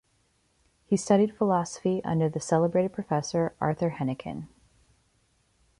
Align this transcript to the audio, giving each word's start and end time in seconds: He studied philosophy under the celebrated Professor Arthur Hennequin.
He 0.87 0.97
studied 0.97 1.37
philosophy 1.37 2.03
under 2.03 2.27
the 2.27 2.39
celebrated 2.39 2.91
Professor 2.91 3.53
Arthur 3.61 3.89
Hennequin. 3.89 4.47